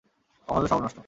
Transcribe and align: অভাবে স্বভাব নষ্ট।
অভাবে 0.47 0.67
স্বভাব 0.67 0.83
নষ্ট। 0.83 0.99